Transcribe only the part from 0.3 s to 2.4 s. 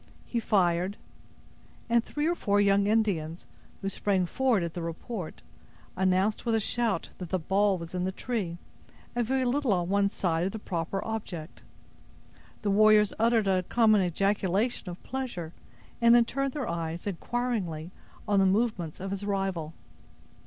fired; and three or